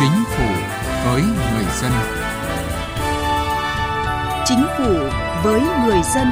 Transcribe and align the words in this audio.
Chính 0.00 0.24
phủ 0.36 0.48
với 1.04 1.22
người 1.22 1.64
dân. 1.80 1.92
Chính 4.44 4.64
phủ 4.78 4.94
với 5.44 5.60
người 5.60 6.00
dân. 6.14 6.26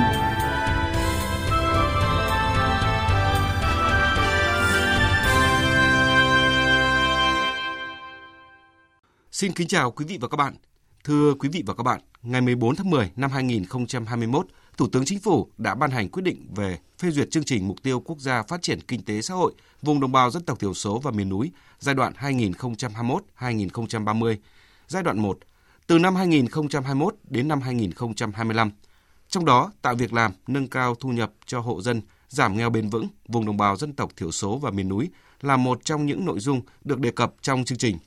Xin 9.32 9.52
kính 9.52 9.68
chào 9.68 9.90
quý 9.90 10.04
vị 10.08 10.18
và 10.20 10.28
các 10.28 10.36
bạn. 10.36 10.54
Thưa 11.04 11.34
quý 11.38 11.48
vị 11.52 11.62
và 11.66 11.74
các 11.74 11.82
bạn, 11.82 12.00
ngày 12.22 12.40
14 12.40 12.76
tháng 12.76 12.90
10 12.90 13.10
năm 13.16 13.30
2021, 13.30 14.46
Thủ 14.76 14.86
tướng 14.92 15.04
Chính 15.04 15.20
phủ 15.20 15.48
đã 15.58 15.74
ban 15.74 15.90
hành 15.90 16.08
quyết 16.08 16.22
định 16.22 16.46
về 16.54 16.78
phê 16.98 17.10
duyệt 17.10 17.30
chương 17.30 17.44
trình 17.44 17.68
mục 17.68 17.82
tiêu 17.82 18.00
quốc 18.00 18.18
gia 18.18 18.42
phát 18.42 18.62
triển 18.62 18.80
kinh 18.80 19.04
tế 19.04 19.22
xã 19.22 19.34
hội 19.34 19.52
vùng 19.82 20.00
đồng 20.00 20.12
bào 20.12 20.30
dân 20.30 20.42
tộc 20.42 20.58
thiểu 20.58 20.74
số 20.74 20.98
và 20.98 21.10
miền 21.10 21.28
núi 21.28 21.50
giai 21.78 21.94
đoạn 21.94 22.12
2021-2030, 22.20 24.36
giai 24.88 25.02
đoạn 25.02 25.18
1, 25.18 25.38
từ 25.86 25.98
năm 25.98 26.16
2021 26.16 27.14
đến 27.24 27.48
năm 27.48 27.60
2025. 27.60 28.70
Trong 29.28 29.44
đó, 29.44 29.72
tạo 29.82 29.94
việc 29.94 30.12
làm, 30.12 30.32
nâng 30.46 30.68
cao 30.68 30.94
thu 30.94 31.08
nhập 31.08 31.32
cho 31.46 31.60
hộ 31.60 31.82
dân, 31.82 32.00
giảm 32.28 32.56
nghèo 32.56 32.70
bền 32.70 32.88
vững 32.88 33.08
vùng 33.28 33.46
đồng 33.46 33.56
bào 33.56 33.76
dân 33.76 33.92
tộc 33.92 34.10
thiểu 34.16 34.30
số 34.30 34.58
và 34.58 34.70
miền 34.70 34.88
núi 34.88 35.10
là 35.42 35.56
một 35.56 35.84
trong 35.84 36.06
những 36.06 36.24
nội 36.24 36.40
dung 36.40 36.60
được 36.84 37.00
đề 37.00 37.10
cập 37.10 37.34
trong 37.42 37.64
chương 37.64 37.78
trình. 37.78 37.98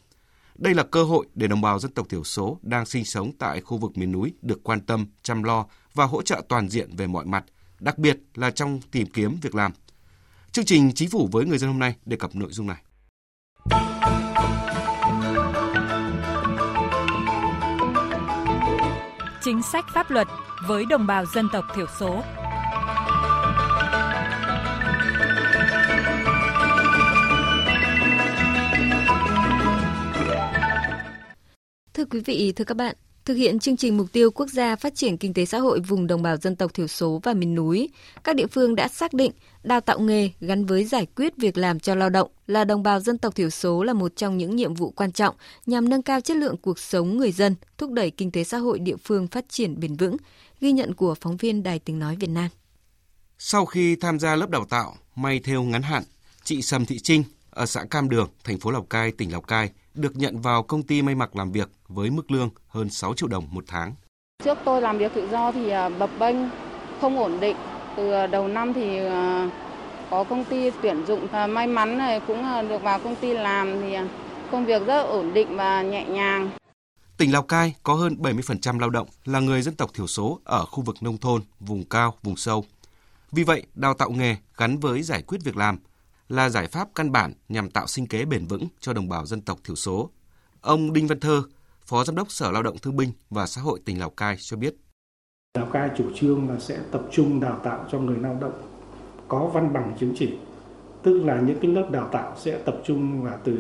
Đây 0.59 0.73
là 0.73 0.83
cơ 0.83 1.03
hội 1.03 1.27
để 1.35 1.47
đồng 1.47 1.61
bào 1.61 1.79
dân 1.79 1.91
tộc 1.91 2.09
thiểu 2.09 2.23
số 2.23 2.59
đang 2.61 2.85
sinh 2.85 3.05
sống 3.05 3.31
tại 3.39 3.61
khu 3.61 3.77
vực 3.77 3.97
miền 3.97 4.11
núi 4.11 4.33
được 4.41 4.63
quan 4.63 4.79
tâm, 4.81 5.07
chăm 5.23 5.43
lo 5.43 5.65
và 5.93 6.05
hỗ 6.05 6.21
trợ 6.21 6.41
toàn 6.49 6.69
diện 6.69 6.95
về 6.95 7.07
mọi 7.07 7.25
mặt, 7.25 7.43
đặc 7.79 7.97
biệt 7.97 8.17
là 8.35 8.51
trong 8.51 8.79
tìm 8.91 9.07
kiếm 9.07 9.37
việc 9.41 9.55
làm. 9.55 9.71
Chương 10.51 10.65
trình 10.65 10.91
Chính 10.95 11.09
phủ 11.09 11.29
với 11.31 11.45
người 11.45 11.57
dân 11.57 11.69
hôm 11.69 11.79
nay 11.79 11.95
đề 12.05 12.17
cập 12.17 12.35
nội 12.35 12.49
dung 12.51 12.67
này. 12.67 12.83
Chính 19.41 19.61
sách 19.61 19.85
pháp 19.93 20.11
luật 20.11 20.27
với 20.67 20.85
đồng 20.85 21.07
bào 21.07 21.25
dân 21.25 21.47
tộc 21.53 21.65
thiểu 21.75 21.85
số. 21.99 22.23
Thưa 31.99 32.05
quý 32.05 32.19
vị, 32.19 32.53
thưa 32.55 32.63
các 32.63 32.77
bạn, 32.77 32.95
thực 33.25 33.33
hiện 33.33 33.59
chương 33.59 33.77
trình 33.77 33.97
mục 33.97 34.07
tiêu 34.11 34.31
quốc 34.31 34.49
gia 34.49 34.75
phát 34.75 34.95
triển 34.95 35.17
kinh 35.17 35.33
tế 35.33 35.45
xã 35.45 35.59
hội 35.59 35.79
vùng 35.79 36.07
đồng 36.07 36.21
bào 36.21 36.37
dân 36.37 36.55
tộc 36.55 36.73
thiểu 36.73 36.87
số 36.87 37.19
và 37.23 37.33
miền 37.33 37.55
núi, 37.55 37.89
các 38.23 38.35
địa 38.35 38.47
phương 38.47 38.75
đã 38.75 38.87
xác 38.87 39.13
định 39.13 39.31
đào 39.63 39.81
tạo 39.81 39.99
nghề 39.99 40.29
gắn 40.39 40.65
với 40.65 40.85
giải 40.85 41.07
quyết 41.15 41.37
việc 41.37 41.57
làm 41.57 41.79
cho 41.79 41.95
lao 41.95 42.09
động 42.09 42.31
là 42.47 42.63
đồng 42.63 42.83
bào 42.83 42.99
dân 42.99 43.17
tộc 43.17 43.35
thiểu 43.35 43.49
số 43.49 43.83
là 43.83 43.93
một 43.93 44.15
trong 44.15 44.37
những 44.37 44.55
nhiệm 44.55 44.73
vụ 44.73 44.91
quan 44.91 45.11
trọng 45.11 45.35
nhằm 45.65 45.89
nâng 45.89 46.01
cao 46.01 46.21
chất 46.21 46.37
lượng 46.37 46.57
cuộc 46.57 46.79
sống 46.79 47.17
người 47.17 47.31
dân, 47.31 47.55
thúc 47.77 47.91
đẩy 47.91 48.11
kinh 48.11 48.31
tế 48.31 48.43
xã 48.43 48.57
hội 48.57 48.79
địa 48.79 48.97
phương 49.03 49.27
phát 49.27 49.45
triển 49.49 49.79
bền 49.79 49.95
vững, 49.95 50.17
ghi 50.61 50.71
nhận 50.71 50.93
của 50.93 51.15
phóng 51.15 51.37
viên 51.37 51.63
Đài 51.63 51.79
Tiếng 51.79 51.99
Nói 51.99 52.15
Việt 52.15 52.29
Nam. 52.29 52.49
Sau 53.37 53.65
khi 53.65 53.95
tham 53.95 54.19
gia 54.19 54.35
lớp 54.35 54.49
đào 54.49 54.65
tạo 54.69 54.97
may 55.15 55.39
theo 55.39 55.63
ngắn 55.63 55.81
hạn, 55.81 56.03
chị 56.43 56.61
Sầm 56.61 56.85
Thị 56.85 56.99
Trinh 56.99 57.23
ở 57.49 57.65
xã 57.65 57.83
Cam 57.89 58.09
Đường, 58.09 58.29
thành 58.43 58.59
phố 58.59 58.71
Lào 58.71 58.83
Cai, 58.83 59.11
tỉnh 59.11 59.31
Lào 59.31 59.41
Cai 59.41 59.69
được 60.01 60.15
nhận 60.15 60.41
vào 60.41 60.63
công 60.63 60.83
ty 60.83 61.01
may 61.01 61.15
mặc 61.15 61.35
làm 61.35 61.51
việc 61.51 61.69
với 61.87 62.09
mức 62.09 62.31
lương 62.31 62.49
hơn 62.67 62.89
6 62.89 63.13
triệu 63.13 63.29
đồng 63.29 63.47
một 63.51 63.63
tháng. 63.67 63.95
Trước 64.43 64.57
tôi 64.65 64.81
làm 64.81 64.97
việc 64.97 65.11
tự 65.15 65.27
do 65.31 65.51
thì 65.51 65.69
à, 65.69 65.89
bập 65.89 66.09
bênh, 66.19 66.35
không 67.01 67.19
ổn 67.19 67.39
định. 67.39 67.57
Từ 67.97 68.11
à, 68.11 68.27
đầu 68.27 68.47
năm 68.47 68.73
thì 68.73 68.97
à, 68.97 69.49
có 70.09 70.23
công 70.23 70.45
ty 70.45 70.71
tuyển 70.81 71.05
dụng 71.07 71.27
may 71.49 71.67
mắn 71.67 71.97
này 71.97 72.21
cũng 72.27 72.45
được 72.69 72.81
vào 72.83 72.99
công 72.99 73.15
ty 73.15 73.33
làm 73.33 73.81
thì 73.81 73.95
công 74.51 74.65
việc 74.65 74.85
rất 74.85 75.01
ổn 75.01 75.33
định 75.33 75.55
và 75.57 75.81
nhẹ 75.81 76.05
nhàng. 76.09 76.49
Tỉnh 77.17 77.31
Lào 77.31 77.43
Cai 77.43 77.75
có 77.83 77.93
hơn 77.93 78.15
70% 78.19 78.79
lao 78.79 78.89
động 78.89 79.07
là 79.25 79.39
người 79.39 79.61
dân 79.61 79.75
tộc 79.75 79.93
thiểu 79.93 80.07
số 80.07 80.39
ở 80.43 80.65
khu 80.65 80.83
vực 80.83 80.95
nông 81.01 81.17
thôn, 81.17 81.41
vùng 81.59 81.83
cao, 81.83 82.15
vùng 82.23 82.35
sâu. 82.35 82.65
Vì 83.31 83.43
vậy, 83.43 83.63
đào 83.75 83.93
tạo 83.93 84.09
nghề 84.09 84.35
gắn 84.57 84.79
với 84.79 85.01
giải 85.01 85.21
quyết 85.21 85.37
việc 85.43 85.57
làm 85.57 85.77
là 86.29 86.49
giải 86.49 86.67
pháp 86.67 86.87
căn 86.95 87.11
bản 87.11 87.33
nhằm 87.49 87.69
tạo 87.69 87.87
sinh 87.87 88.07
kế 88.07 88.25
bền 88.25 88.45
vững 88.45 88.67
cho 88.79 88.93
đồng 88.93 89.09
bào 89.09 89.25
dân 89.25 89.41
tộc 89.41 89.59
thiểu 89.63 89.75
số. 89.75 90.09
Ông 90.61 90.93
Đinh 90.93 91.07
Văn 91.07 91.19
Thơ, 91.19 91.43
Phó 91.85 92.03
Giám 92.03 92.15
đốc 92.15 92.31
Sở 92.31 92.51
Lao 92.51 92.63
động 92.63 92.77
Thương 92.77 92.95
binh 92.95 93.11
và 93.29 93.45
Xã 93.47 93.61
hội 93.61 93.79
tỉnh 93.85 93.99
Lào 93.99 94.09
Cai 94.09 94.35
cho 94.39 94.57
biết. 94.57 94.75
Lào 95.57 95.65
Cai 95.65 95.89
chủ 95.97 96.05
trương 96.15 96.49
là 96.49 96.59
sẽ 96.59 96.79
tập 96.91 97.01
trung 97.11 97.39
đào 97.39 97.59
tạo 97.63 97.85
cho 97.91 97.99
người 97.99 98.17
lao 98.17 98.37
động 98.41 98.61
có 99.27 99.47
văn 99.47 99.73
bằng 99.73 99.97
chứng 99.99 100.13
chỉ. 100.17 100.37
Tức 101.03 101.23
là 101.23 101.41
những 101.41 101.59
cái 101.61 101.71
lớp 101.71 101.87
đào 101.91 102.09
tạo 102.11 102.35
sẽ 102.37 102.57
tập 102.65 102.75
trung 102.85 103.25
là 103.25 103.37
từ 103.43 103.57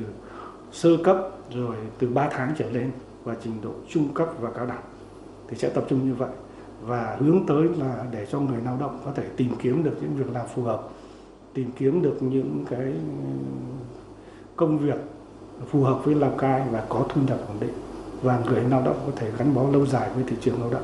sơ 0.71 0.89
cấp 1.03 1.17
rồi 1.51 1.75
từ 1.99 2.07
3 2.07 2.29
tháng 2.31 2.55
trở 2.57 2.69
lên 2.71 2.91
và 3.23 3.35
trình 3.43 3.61
độ 3.61 3.73
trung 3.89 4.13
cấp 4.13 4.29
và 4.39 4.51
cao 4.51 4.65
đẳng 4.65 4.83
thì 5.47 5.57
sẽ 5.57 5.69
tập 5.69 5.85
trung 5.89 6.07
như 6.09 6.13
vậy 6.13 6.31
và 6.81 7.17
hướng 7.19 7.45
tới 7.47 7.69
là 7.77 8.05
để 8.11 8.27
cho 8.31 8.39
người 8.39 8.61
lao 8.65 8.77
động 8.77 9.01
có 9.05 9.11
thể 9.15 9.29
tìm 9.37 9.55
kiếm 9.61 9.83
được 9.83 9.97
những 10.01 10.15
việc 10.15 10.33
làm 10.33 10.47
phù 10.55 10.63
hợp 10.63 10.89
tìm 11.59 11.71
kiếm 11.77 12.01
được 12.01 12.17
những 12.21 12.65
cái 12.69 12.83
ừ, 12.83 12.93
công 14.55 14.79
việc 14.79 14.99
phù 15.71 15.83
hợp 15.83 16.01
với 16.05 16.15
Lào 16.15 16.31
Cai 16.37 16.61
và 16.71 16.85
có 16.89 17.05
thu 17.09 17.21
nhập 17.21 17.39
ổn 17.47 17.57
định 17.59 17.73
và 18.21 18.39
người 18.45 18.61
lao 18.61 18.81
động 18.81 19.03
có 19.05 19.11
thể 19.15 19.31
gắn 19.39 19.53
bó 19.53 19.69
lâu 19.71 19.85
dài 19.85 20.09
với 20.15 20.23
thị 20.27 20.35
trường 20.41 20.61
lao 20.61 20.69
động. 20.71 20.83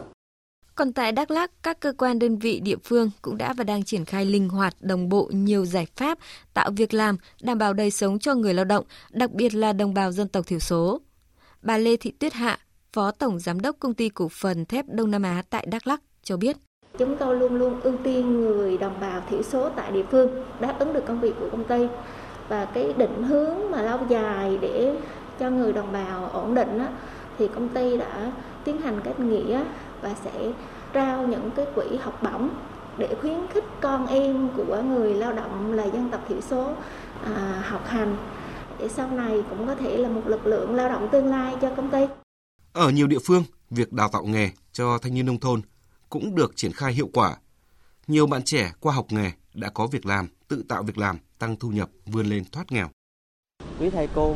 Còn 0.76 0.94
tại 0.94 1.12
Đắk 1.12 1.32
Lắk, 1.32 1.52
các 1.64 1.80
cơ 1.80 1.94
quan 1.98 2.20
đơn 2.20 2.38
vị 2.38 2.60
địa 2.60 2.76
phương 2.84 3.12
cũng 3.22 3.38
đã 3.38 3.54
và 3.54 3.64
đang 3.64 3.84
triển 3.84 4.06
khai 4.06 4.26
linh 4.26 4.50
hoạt, 4.50 4.76
đồng 4.80 5.10
bộ 5.10 5.30
nhiều 5.34 5.66
giải 5.66 5.88
pháp 5.96 6.18
tạo 6.54 6.72
việc 6.72 6.94
làm, 6.94 7.18
đảm 7.42 7.58
bảo 7.58 7.74
đời 7.74 7.92
sống 7.92 8.20
cho 8.20 8.36
người 8.36 8.54
lao 8.54 8.66
động, 8.66 8.86
đặc 9.12 9.32
biệt 9.32 9.56
là 9.56 9.74
đồng 9.74 9.94
bào 9.94 10.12
dân 10.12 10.28
tộc 10.28 10.48
thiểu 10.48 10.60
số. 10.60 11.02
Bà 11.62 11.78
Lê 11.78 11.98
Thị 11.98 12.12
Tuyết 12.20 12.34
Hạ, 12.34 12.60
Phó 12.94 13.12
Tổng 13.12 13.40
Giám 13.40 13.60
đốc 13.60 13.76
Công 13.80 13.94
ty 13.94 14.10
Cổ 14.10 14.28
phần 14.32 14.66
Thép 14.66 14.86
Đông 14.90 15.12
Nam 15.12 15.24
Á 15.24 15.44
tại 15.50 15.66
Đắk 15.70 15.88
Lắk 15.88 16.02
cho 16.24 16.38
biết. 16.38 16.65
Chúng 16.98 17.16
tôi 17.18 17.36
luôn 17.36 17.56
luôn 17.56 17.82
ưu 17.82 17.94
tiên 18.04 18.42
người 18.42 18.78
đồng 18.78 19.00
bào 19.02 19.22
thiểu 19.30 19.44
số 19.44 19.70
tại 19.70 19.92
địa 19.92 20.04
phương 20.12 20.30
đáp 20.60 20.76
ứng 20.80 20.94
được 20.94 21.06
công 21.06 21.20
việc 21.20 21.34
của 21.40 21.50
công 21.52 21.64
ty 21.64 21.88
và 22.50 22.66
cái 22.66 22.94
định 22.98 23.24
hướng 23.24 23.72
mà 23.72 23.82
lâu 23.82 24.00
dài 24.10 24.58
để 24.62 24.96
cho 25.40 25.50
người 25.50 25.74
đồng 25.74 25.92
bào 25.92 26.30
ổn 26.34 26.56
định 26.56 26.80
á, 26.80 26.88
thì 27.38 27.48
công 27.48 27.70
ty 27.70 27.98
đã 27.98 28.32
tiến 28.64 28.82
hành 28.82 29.02
kết 29.04 29.20
nghĩa 29.20 29.64
và 30.02 30.16
sẽ 30.24 30.52
trao 30.94 31.28
những 31.28 31.52
cái 31.56 31.66
quỹ 31.76 31.98
học 32.02 32.24
bổng 32.24 32.50
để 32.98 33.16
khuyến 33.22 33.48
khích 33.54 33.64
con 33.82 34.08
em 34.08 34.50
của 34.58 34.82
người 34.82 35.14
lao 35.14 35.34
động 35.34 35.74
là 35.74 35.84
dân 35.84 36.10
tộc 36.12 36.22
thiểu 36.30 36.42
số 36.42 36.74
à, 37.24 37.64
học 37.66 37.88
hành 37.88 38.18
để 38.80 38.88
sau 38.88 39.12
này 39.12 39.44
cũng 39.50 39.68
có 39.68 39.76
thể 39.76 39.98
là 39.98 40.10
một 40.10 40.22
lực 40.26 40.46
lượng 40.46 40.76
lao 40.76 40.90
động 40.90 41.10
tương 41.12 41.28
lai 41.28 41.56
cho 41.62 41.70
công 41.70 41.90
ty. 41.90 42.06
Ở 42.74 42.90
nhiều 42.90 43.08
địa 43.08 43.20
phương, 43.26 43.44
việc 43.70 43.94
đào 43.94 44.10
tạo 44.10 44.24
nghề 44.24 44.50
cho 44.72 44.98
thanh 44.98 45.14
niên 45.14 45.26
nông 45.26 45.40
thôn 45.40 45.62
cũng 46.16 46.36
được 46.36 46.56
triển 46.56 46.72
khai 46.74 46.94
hiệu 46.94 47.10
quả. 47.14 47.36
Nhiều 48.08 48.28
bạn 48.28 48.42
trẻ 48.44 48.72
qua 48.80 48.94
học 48.94 49.06
nghề 49.10 49.32
đã 49.54 49.70
có 49.70 49.88
việc 49.88 50.06
làm, 50.06 50.28
tự 50.48 50.64
tạo 50.70 50.84
việc 50.84 50.98
làm, 50.98 51.18
tăng 51.40 51.56
thu 51.56 51.70
nhập, 51.70 51.90
vươn 52.06 52.26
lên 52.26 52.44
thoát 52.52 52.72
nghèo. 52.72 52.88
Quý 53.80 53.90
thầy 53.90 54.08
cô 54.16 54.36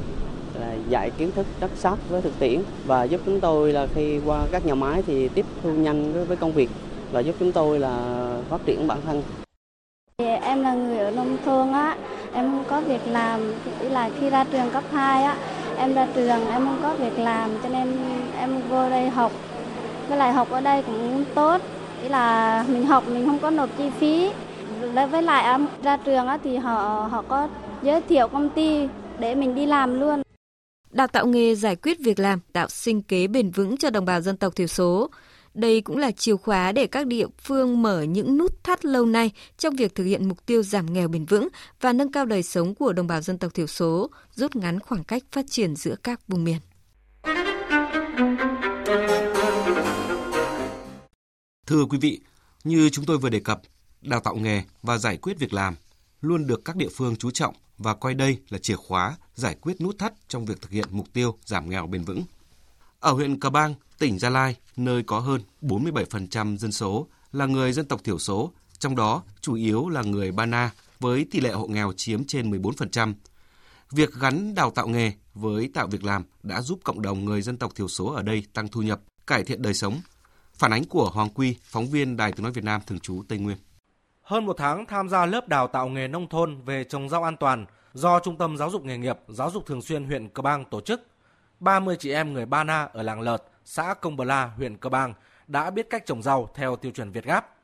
là 0.54 0.76
dạy 0.90 1.12
kiến 1.18 1.32
thức 1.32 1.48
rất 1.60 1.72
sát 1.76 1.96
với 2.10 2.22
thực 2.22 2.40
tiễn 2.40 2.62
và 2.86 3.04
giúp 3.04 3.22
chúng 3.26 3.40
tôi 3.40 3.74
là 3.74 3.88
khi 3.96 4.20
qua 4.26 4.48
các 4.52 4.66
nhà 4.66 4.76
máy 4.76 5.04
thì 5.08 5.30
tiếp 5.30 5.46
thu 5.64 5.72
nhanh 5.72 6.28
với 6.28 6.38
công 6.38 6.54
việc 6.54 6.70
và 7.12 7.20
giúp 7.20 7.36
chúng 7.40 7.52
tôi 7.52 7.80
là 7.80 8.26
phát 8.50 8.62
triển 8.66 8.88
bản 8.88 9.02
thân. 9.06 9.24
Em 10.18 10.62
là 10.62 10.74
người 10.74 10.98
ở 10.98 11.12
nông 11.12 11.38
thôn 11.46 11.72
á, 11.72 11.98
em 12.34 12.52
không 12.52 12.66
có 12.70 12.82
việc 12.82 13.08
làm, 13.08 13.54
ý 13.82 13.90
là 13.90 14.10
khi 14.20 14.30
ra 14.30 14.44
trường 14.44 14.72
cấp 14.72 14.84
2 14.92 15.24
á, 15.24 15.38
em 15.78 15.94
ra 15.94 16.08
trường 16.16 16.48
em 16.50 16.66
không 16.66 16.80
có 16.82 16.96
việc 16.96 17.20
làm 17.20 17.52
cho 17.64 17.70
nên 17.70 17.98
em 18.38 18.62
vô 18.70 18.90
đây 18.90 19.10
học 19.10 19.32
với 20.10 20.18
lại 20.18 20.34
học 20.34 20.50
ở 20.50 20.62
đây 20.62 20.84
cũng 20.84 21.26
tốt. 21.36 21.62
Ý 22.04 22.10
là 22.10 22.66
mình 22.68 22.86
học 22.86 23.04
mình 23.08 23.26
không 23.26 23.40
có 23.40 23.50
nộp 23.50 23.70
chi 23.78 23.90
phí. 24.00 24.32
Với 25.12 25.24
lại 25.24 25.60
ra 25.84 25.98
trường 25.98 26.28
thì 26.44 26.58
họ 26.58 27.08
họ 27.12 27.24
có 27.28 27.50
giới 27.84 28.02
thiệu 28.02 28.28
công 28.28 28.50
ty 28.50 28.88
để 29.20 29.36
mình 29.36 29.56
đi 29.56 29.66
làm 29.66 30.00
luôn. 30.00 30.22
Đào 30.92 31.08
tạo 31.08 31.28
nghề 31.28 31.56
giải 31.56 31.76
quyết 31.76 32.00
việc 32.00 32.20
làm 32.20 32.40
tạo 32.54 32.70
sinh 32.70 33.02
kế 33.02 33.28
bền 33.28 33.52
vững 33.52 33.78
cho 33.78 33.90
đồng 33.90 34.06
bào 34.06 34.22
dân 34.22 34.38
tộc 34.38 34.56
thiểu 34.56 34.68
số. 34.68 35.10
Đây 35.54 35.82
cũng 35.82 35.98
là 35.98 36.12
chìa 36.12 36.36
khóa 36.36 36.72
để 36.72 36.88
các 36.88 37.08
địa 37.08 37.26
phương 37.42 37.82
mở 37.82 38.02
những 38.02 38.38
nút 38.38 38.64
thắt 38.64 38.86
lâu 38.86 39.06
nay 39.06 39.32
trong 39.58 39.76
việc 39.76 39.96
thực 39.96 40.04
hiện 40.04 40.28
mục 40.28 40.46
tiêu 40.46 40.64
giảm 40.64 40.94
nghèo 40.94 41.08
bền 41.08 41.26
vững 41.26 41.48
và 41.82 41.94
nâng 41.94 42.12
cao 42.12 42.26
đời 42.26 42.44
sống 42.44 42.76
của 42.76 42.94
đồng 42.94 43.08
bào 43.08 43.22
dân 43.22 43.38
tộc 43.38 43.54
thiểu 43.54 43.68
số, 43.68 44.10
rút 44.36 44.56
ngắn 44.56 44.80
khoảng 44.80 45.04
cách 45.04 45.24
phát 45.32 45.46
triển 45.50 45.76
giữa 45.76 45.96
các 46.04 46.28
vùng 46.28 46.44
miền. 46.44 46.58
Thưa 51.70 51.86
quý 51.86 51.98
vị, 51.98 52.20
như 52.64 52.90
chúng 52.90 53.06
tôi 53.06 53.18
vừa 53.18 53.30
đề 53.30 53.40
cập, 53.40 53.62
đào 54.02 54.20
tạo 54.20 54.36
nghề 54.36 54.64
và 54.84 54.98
giải 54.98 55.18
quyết 55.18 55.40
việc 55.40 55.54
làm 55.54 55.76
luôn 56.22 56.48
được 56.48 56.66
các 56.66 56.76
địa 56.76 56.90
phương 56.96 57.16
chú 57.16 57.32
trọng 57.32 57.56
và 57.78 57.94
coi 57.94 58.14
đây 58.14 58.38
là 58.50 58.58
chìa 58.58 58.76
khóa 58.76 59.18
giải 59.36 59.56
quyết 59.62 59.82
nút 59.82 59.98
thắt 60.00 60.14
trong 60.28 60.46
việc 60.46 60.62
thực 60.62 60.72
hiện 60.72 60.88
mục 60.92 61.14
tiêu 61.14 61.38
giảm 61.46 61.70
nghèo 61.70 61.88
bền 61.88 62.04
vững. 62.04 62.24
Ở 63.00 63.12
huyện 63.12 63.40
Cà 63.40 63.50
Bang, 63.50 63.76
tỉnh 64.00 64.20
Gia 64.20 64.30
Lai, 64.30 64.56
nơi 64.78 65.04
có 65.04 65.20
hơn 65.20 65.42
47% 65.62 66.58
dân 66.58 66.72
số 66.72 67.08
là 67.32 67.46
người 67.46 67.74
dân 67.74 67.88
tộc 67.88 68.04
thiểu 68.04 68.20
số, 68.20 68.52
trong 68.80 68.96
đó 68.96 69.24
chủ 69.42 69.54
yếu 69.54 69.90
là 69.90 70.02
người 70.02 70.32
Ba 70.32 70.46
Na 70.46 70.72
với 71.00 71.28
tỷ 71.32 71.40
lệ 71.40 71.52
hộ 71.52 71.68
nghèo 71.68 71.94
chiếm 71.98 72.24
trên 72.24 72.52
14%. 72.52 73.14
Việc 73.92 74.14
gắn 74.20 74.56
đào 74.56 74.72
tạo 74.72 74.88
nghề 74.88 75.14
với 75.34 75.70
tạo 75.74 75.88
việc 75.88 76.04
làm 76.04 76.24
đã 76.44 76.62
giúp 76.62 76.80
cộng 76.84 77.02
đồng 77.02 77.26
người 77.26 77.42
dân 77.42 77.58
tộc 77.58 77.76
thiểu 77.76 77.88
số 77.88 78.14
ở 78.14 78.22
đây 78.22 78.44
tăng 78.54 78.68
thu 78.68 78.82
nhập, 78.82 79.02
cải 79.28 79.44
thiện 79.44 79.62
đời 79.62 79.74
sống. 79.74 80.02
Phản 80.60 80.74
ánh 80.74 80.86
của 80.86 81.10
Hoàng 81.14 81.30
Quy, 81.30 81.56
phóng 81.64 81.88
viên 81.88 82.18
Đài 82.18 82.32
Tiếng 82.32 82.44
Nói 82.44 82.52
Việt 82.52 82.64
Nam 82.64 82.82
thường 82.88 83.00
trú 83.00 83.24
Tây 83.28 83.40
Nguyên. 83.40 83.58
Hơn 84.22 84.46
một 84.46 84.56
tháng 84.58 84.86
tham 84.86 85.10
gia 85.10 85.26
lớp 85.26 85.48
đào 85.48 85.68
tạo 85.68 85.90
nghề 85.90 86.08
nông 86.08 86.28
thôn 86.30 86.62
về 86.62 86.84
trồng 86.84 87.10
rau 87.10 87.24
an 87.24 87.38
toàn 87.38 87.66
do 87.94 88.20
Trung 88.20 88.38
tâm 88.38 88.58
Giáo 88.58 88.70
dục 88.70 88.86
Nghề 88.86 88.98
nghiệp 88.98 89.18
Giáo 89.28 89.52
dục 89.52 89.66
Thường 89.66 89.82
xuyên 89.82 90.04
huyện 90.04 90.30
Cơ 90.30 90.42
Bang 90.42 90.66
tổ 90.66 90.82
chức, 90.82 91.08
30 91.60 91.96
chị 92.00 92.12
em 92.12 92.34
người 92.34 92.46
Ba 92.46 92.64
Na 92.64 92.84
ở 92.94 93.04
làng 93.04 93.22
Lợt, 93.22 93.44
xã 93.66 93.94
Công 93.94 94.18
Bờ 94.18 94.24
La, 94.24 94.46
huyện 94.46 94.78
Cơ 94.78 94.90
Bang 94.90 95.14
đã 95.48 95.70
biết 95.70 95.90
cách 95.90 96.06
trồng 96.06 96.22
rau 96.22 96.50
theo 96.56 96.76
tiêu 96.76 96.92
chuẩn 96.92 97.12
Việt 97.12 97.24
Gáp. 97.24 97.56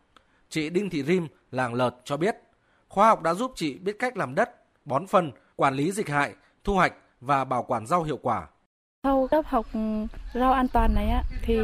Chị 0.49 0.69
Đinh 0.69 0.89
Thị 0.89 1.03
Rim, 1.03 1.27
làng 1.51 1.73
Lợt 1.73 1.95
cho 2.03 2.17
biết, 2.17 2.35
khoa 2.89 3.07
học 3.07 3.21
đã 3.21 3.33
giúp 3.33 3.51
chị 3.55 3.77
biết 3.77 3.95
cách 3.99 4.17
làm 4.17 4.35
đất, 4.35 4.49
bón 4.85 5.07
phân, 5.07 5.31
quản 5.55 5.73
lý 5.73 5.91
dịch 5.91 6.09
hại, 6.09 6.33
thu 6.63 6.73
hoạch 6.73 6.93
và 7.21 7.43
bảo 7.43 7.63
quản 7.63 7.85
rau 7.85 8.03
hiệu 8.03 8.19
quả. 8.21 8.47
Sau 9.05 9.27
lớp 9.31 9.45
học 9.45 9.65
rau 10.33 10.53
an 10.53 10.67
toàn 10.67 10.95
này 10.95 11.09
á, 11.09 11.23
thì 11.41 11.57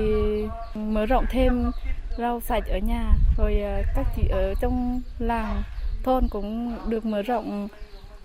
mở 0.76 1.06
rộng 1.06 1.26
thêm 1.30 1.72
rau 2.18 2.40
sạch 2.40 2.64
ở 2.68 2.78
nhà, 2.78 3.14
rồi 3.38 3.62
ờ, 3.62 3.82
các 3.96 4.08
chị 4.16 4.28
ở 4.32 4.54
trong 4.62 5.02
làng 5.20 5.64
thôn 6.04 6.28
cũng 6.32 6.78
được 6.90 7.06
mở 7.06 7.22
rộng. 7.22 7.68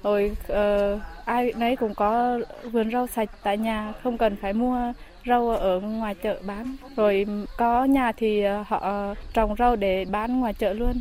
Rồi 0.02 0.36
uh, 0.52 1.00
ai 1.24 1.52
nấy 1.56 1.76
cũng 1.76 1.94
có 1.94 2.38
vườn 2.72 2.90
rau 2.90 3.06
sạch 3.06 3.30
tại 3.42 3.58
nhà 3.58 3.92
không 4.02 4.18
cần 4.18 4.36
phải 4.36 4.52
mua 4.52 4.92
rau 5.26 5.50
ở 5.50 5.80
ngoài 5.80 6.14
chợ 6.14 6.40
bán. 6.46 6.76
Rồi 6.96 7.26
có 7.58 7.84
nhà 7.84 8.12
thì 8.12 8.42
ờ, 8.42 8.64
họ 8.68 9.14
trồng 9.32 9.56
rau 9.58 9.76
để 9.76 10.04
bán 10.10 10.40
ngoài 10.40 10.54
chợ 10.54 10.72
luôn 10.72 10.92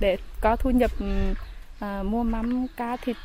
để 0.00 0.16
có 0.40 0.56
thu 0.56 0.70
nhập 0.70 0.90
uh, 0.94 2.06
mua 2.06 2.22
mắm 2.22 2.66
cá 2.76 2.96
thịt. 2.96 3.16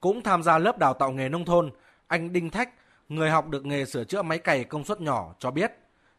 Cũng 0.00 0.22
tham 0.22 0.42
gia 0.42 0.58
lớp 0.58 0.78
đào 0.78 0.94
tạo 0.94 1.10
nghề 1.12 1.28
nông 1.28 1.44
thôn 1.44 1.70
anh 2.06 2.32
Đinh 2.32 2.50
Thách 2.50 2.70
người 3.08 3.30
học 3.30 3.48
được 3.48 3.66
nghề 3.66 3.84
sửa 3.84 4.04
chữa 4.04 4.22
máy 4.22 4.38
cày 4.38 4.64
công 4.64 4.84
suất 4.84 5.00
nhỏ 5.00 5.34
cho 5.38 5.50
biết 5.50 5.72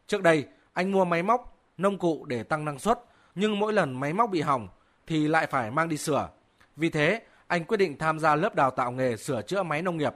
trước 0.06 0.22
đây 0.22 0.44
anh 0.72 0.92
mua 0.92 1.04
máy 1.04 1.22
móc 1.22 1.58
nông 1.78 1.98
cụ 1.98 2.24
để 2.24 2.42
tăng 2.42 2.64
năng 2.64 2.78
suất 2.78 3.00
nhưng 3.34 3.58
mỗi 3.58 3.72
lần 3.72 4.00
máy 4.00 4.12
móc 4.12 4.30
bị 4.30 4.40
hỏng 4.40 4.68
thì 5.06 5.28
lại 5.28 5.46
phải 5.46 5.70
mang 5.70 5.88
đi 5.88 5.96
sửa 5.96 6.28
vì 6.76 6.90
thế 6.90 7.20
anh 7.46 7.64
quyết 7.64 7.76
định 7.76 7.98
tham 7.98 8.18
gia 8.18 8.36
lớp 8.36 8.54
đào 8.54 8.70
tạo 8.70 8.92
nghề 8.92 9.16
sửa 9.16 9.42
chữa 9.42 9.62
máy 9.62 9.82
nông 9.82 9.96
nghiệp. 9.96 10.14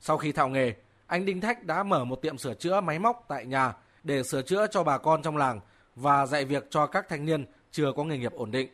Sau 0.00 0.18
khi 0.18 0.32
thạo 0.32 0.48
nghề, 0.48 0.74
anh 1.06 1.24
Đinh 1.24 1.40
Thách 1.40 1.64
đã 1.64 1.82
mở 1.82 2.04
một 2.04 2.22
tiệm 2.22 2.38
sửa 2.38 2.54
chữa 2.54 2.80
máy 2.80 2.98
móc 2.98 3.24
tại 3.28 3.46
nhà 3.46 3.72
để 4.02 4.22
sửa 4.22 4.42
chữa 4.42 4.66
cho 4.70 4.84
bà 4.84 4.98
con 4.98 5.22
trong 5.22 5.36
làng 5.36 5.60
và 5.96 6.26
dạy 6.26 6.44
việc 6.44 6.66
cho 6.70 6.86
các 6.86 7.08
thanh 7.08 7.24
niên 7.24 7.46
chưa 7.70 7.92
có 7.96 8.04
nghề 8.04 8.18
nghiệp 8.18 8.32
ổn 8.32 8.50
định. 8.50 8.68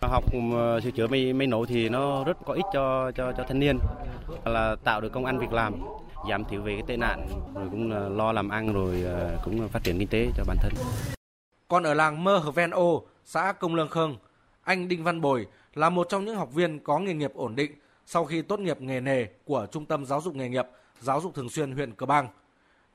Học 0.00 0.24
ờ, 0.54 0.80
sửa 0.80 0.90
chữa 0.90 1.06
máy, 1.06 1.32
máy 1.32 1.46
nổ 1.46 1.64
thì 1.66 1.88
nó 1.88 2.24
rất 2.24 2.36
có 2.46 2.54
ích 2.54 2.64
cho 2.72 3.10
cho 3.14 3.32
cho 3.32 3.44
thanh 3.48 3.58
niên 3.58 3.78
là 4.44 4.76
tạo 4.84 5.00
được 5.00 5.12
công 5.12 5.24
ăn 5.24 5.38
việc 5.38 5.52
làm, 5.52 5.74
giảm 6.30 6.44
thiểu 6.44 6.62
về 6.62 6.72
cái 6.74 6.82
tệ 6.86 6.96
nạn 6.96 7.26
rồi 7.54 7.68
cũng 7.70 7.90
ờ, 7.90 8.08
lo 8.08 8.32
làm 8.32 8.48
ăn 8.48 8.72
rồi 8.72 9.02
ờ, 9.02 9.40
cũng 9.44 9.68
phát 9.68 9.84
triển 9.84 9.98
kinh 9.98 10.08
tế 10.08 10.28
cho 10.36 10.44
bản 10.46 10.56
thân. 10.60 10.72
Còn 11.68 11.82
ở 11.82 11.94
làng 11.94 12.24
Mơ 12.24 12.38
Hờ 12.38 12.50
Ven 12.50 12.70
Ô, 12.70 13.04
xã 13.24 13.52
Công 13.52 13.74
Lương 13.74 13.88
Khương, 13.88 14.16
anh 14.62 14.88
Đinh 14.88 15.04
Văn 15.04 15.20
Bồi 15.20 15.46
là 15.74 15.90
một 15.90 16.06
trong 16.10 16.24
những 16.24 16.36
học 16.36 16.54
viên 16.54 16.78
có 16.78 16.98
nghề 16.98 17.14
nghiệp 17.14 17.32
ổn 17.34 17.56
định 17.56 17.72
sau 18.06 18.24
khi 18.24 18.42
tốt 18.42 18.60
nghiệp 18.60 18.80
nghề 18.80 19.00
nề 19.00 19.26
của 19.44 19.66
Trung 19.72 19.86
tâm 19.86 20.06
Giáo 20.06 20.20
dục 20.20 20.34
nghề 20.34 20.48
nghiệp, 20.48 20.66
Giáo 21.00 21.20
dục 21.20 21.34
thường 21.34 21.50
xuyên 21.50 21.72
huyện 21.72 21.92
Cờ 21.92 22.06
Bang. 22.06 22.28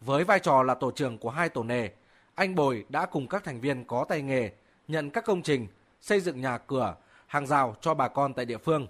Với 0.02 0.24
vai 0.24 0.40
trò 0.40 0.64
là 0.64 0.76
tổ 0.76 0.92
trưởng 0.92 1.18
của 1.18 1.30
hai 1.30 1.50
tổ 1.50 1.64
nề, 1.64 1.90
anh 2.36 2.56
Bồi 2.56 2.86
đã 2.90 3.06
cùng 3.06 3.28
các 3.28 3.44
thành 3.44 3.60
viên 3.60 3.86
có 3.86 4.06
tay 4.10 4.22
nghề 4.22 4.52
nhận 4.88 5.10
các 5.10 5.26
công 5.26 5.42
trình, 5.42 5.68
xây 6.02 6.20
dựng 6.20 6.42
nhà 6.42 6.58
cửa, 6.58 6.96
hàng 7.28 7.48
rào 7.48 7.76
cho 7.82 7.94
bà 7.94 8.08
con 8.08 8.34
tại 8.34 8.46
địa 8.46 8.58
phương. 8.58 8.88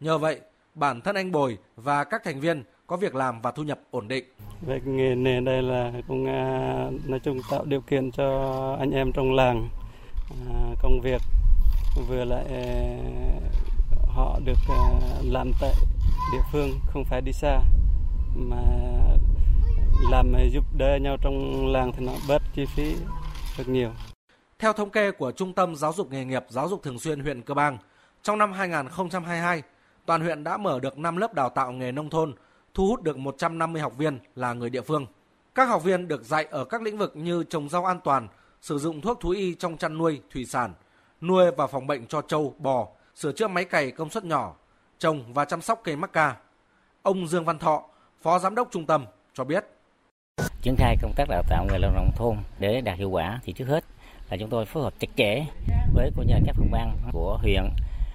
Nhờ 0.00 0.18
vậy, 0.18 0.40
bản 0.74 1.00
thân 1.00 1.16
anh 1.16 1.32
Bồi 1.32 1.58
và 1.76 2.04
các 2.04 2.24
thành 2.24 2.40
viên 2.40 2.64
có 2.88 2.96
việc 2.96 3.14
làm 3.14 3.40
và 3.40 3.50
thu 3.50 3.62
nhập 3.62 3.80
ổn 3.90 4.08
định. 4.08 4.24
Về 4.66 4.80
nghề 4.84 5.14
nề 5.14 5.40
đây 5.40 5.62
là 5.62 5.92
cũng 6.08 6.26
à, 6.26 6.90
nói 7.06 7.20
chung 7.20 7.40
tạo 7.50 7.64
điều 7.64 7.80
kiện 7.80 8.10
cho 8.10 8.76
anh 8.80 8.90
em 8.90 9.12
trong 9.12 9.34
làng 9.34 9.68
à, 10.30 10.74
công 10.82 11.00
việc 11.00 11.22
vừa 12.08 12.24
lại 12.24 12.44
ờ, 12.48 12.60
họ 14.06 14.40
được 14.44 14.58
làm 15.22 15.50
tại 15.60 15.74
địa 16.32 16.42
phương 16.52 16.70
không 16.86 17.04
phải 17.04 17.20
đi 17.20 17.32
xa 17.32 17.60
mà 18.34 18.62
làm 20.10 20.32
giúp 20.52 20.64
đỡ 20.78 20.98
nhau 21.02 21.16
trong 21.22 21.66
làng 21.72 21.92
thì 21.92 22.06
nó 22.06 22.12
bớt 22.28 22.42
chi 22.54 22.66
phí 22.66 22.94
rất 23.56 23.68
nhiều. 23.68 23.90
Theo 24.58 24.72
thống 24.72 24.90
kê 24.90 25.10
của 25.10 25.32
Trung 25.32 25.52
tâm 25.52 25.76
Giáo 25.76 25.92
dục 25.92 26.10
nghề 26.10 26.24
nghiệp 26.24 26.44
Giáo 26.48 26.68
dục 26.68 26.82
thường 26.82 26.98
xuyên 26.98 27.20
huyện 27.20 27.42
Cơ 27.42 27.54
Bang, 27.54 27.78
trong 28.22 28.38
năm 28.38 28.52
2022, 28.52 29.62
toàn 30.06 30.20
huyện 30.20 30.44
đã 30.44 30.56
mở 30.56 30.80
được 30.80 30.98
5 30.98 31.16
lớp 31.16 31.34
đào 31.34 31.48
tạo 31.48 31.72
nghề 31.72 31.92
nông 31.92 32.10
thôn, 32.10 32.34
thu 32.78 32.86
hút 32.86 33.02
được 33.02 33.16
150 33.16 33.82
học 33.82 33.96
viên 33.96 34.18
là 34.36 34.52
người 34.52 34.70
địa 34.70 34.80
phương. 34.80 35.06
Các 35.54 35.68
học 35.68 35.84
viên 35.84 36.08
được 36.08 36.24
dạy 36.24 36.46
ở 36.50 36.64
các 36.64 36.82
lĩnh 36.82 36.98
vực 36.98 37.16
như 37.16 37.44
trồng 37.44 37.68
rau 37.68 37.84
an 37.84 38.00
toàn, 38.04 38.28
sử 38.60 38.78
dụng 38.78 39.00
thuốc 39.00 39.20
thú 39.20 39.30
y 39.30 39.54
trong 39.54 39.76
chăn 39.76 39.98
nuôi, 39.98 40.20
thủy 40.32 40.44
sản, 40.44 40.74
nuôi 41.20 41.50
và 41.56 41.66
phòng 41.66 41.86
bệnh 41.86 42.06
cho 42.06 42.22
trâu, 42.22 42.54
bò, 42.58 42.88
sửa 43.14 43.32
chữa 43.32 43.48
máy 43.48 43.64
cày 43.64 43.90
công 43.90 44.10
suất 44.10 44.24
nhỏ, 44.24 44.54
trồng 44.98 45.32
và 45.32 45.44
chăm 45.44 45.60
sóc 45.60 45.80
cây 45.84 45.96
mắc 45.96 46.12
ca. 46.12 46.36
Ông 47.02 47.28
Dương 47.28 47.44
Văn 47.44 47.58
Thọ, 47.58 47.82
Phó 48.22 48.38
Giám 48.38 48.54
đốc 48.54 48.68
Trung 48.70 48.86
tâm 48.86 49.06
cho 49.34 49.44
biết. 49.44 49.64
Triển 50.62 50.76
khai 50.78 50.96
công 51.02 51.12
tác 51.16 51.24
đào 51.28 51.42
tạo 51.48 51.66
nghề 51.68 51.78
lao 51.78 51.90
động 51.94 52.10
thôn 52.16 52.36
để 52.58 52.80
đạt 52.80 52.98
hiệu 52.98 53.10
quả 53.10 53.40
thì 53.44 53.52
trước 53.52 53.68
hết 53.68 53.84
là 54.30 54.36
chúng 54.40 54.50
tôi 54.50 54.66
phối 54.66 54.82
hợp 54.82 54.94
chặt 54.98 55.08
chẽ 55.16 55.46
với 55.94 56.10
của 56.16 56.22
nhà 56.22 56.38
các 56.46 56.54
phòng 56.58 56.70
ban 56.70 56.96
của 57.12 57.38
huyện, 57.42 57.62